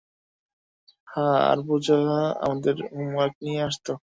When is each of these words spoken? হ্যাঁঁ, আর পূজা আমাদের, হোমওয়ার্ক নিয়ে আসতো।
হ্যাঁঁ, 1.07 1.39
আর 1.49 1.59
পূজা 1.67 1.95
আমাদের, 2.41 2.75
হোমওয়ার্ক 2.89 3.35
নিয়ে 3.43 3.61
আসতো। 3.69 3.91